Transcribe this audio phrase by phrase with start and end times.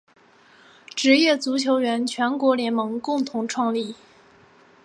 [0.95, 3.93] 职业足球员全国联盟共同创立。